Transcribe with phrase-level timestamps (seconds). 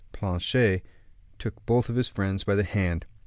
[0.13, 0.83] Planchet
[1.37, 3.05] took both his friends by the hand.